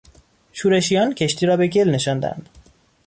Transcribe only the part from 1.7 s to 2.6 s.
نشاندند.